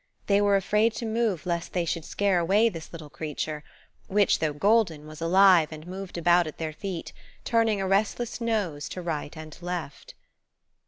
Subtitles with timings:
[0.25, 3.63] They were afraid to move lest they should scare away this little creature
[4.07, 8.89] which, though golden, was alive and moved about at their feet, turning a restless nose
[8.89, 10.15] to right and left.